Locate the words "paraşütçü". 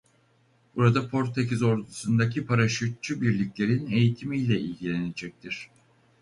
2.45-3.21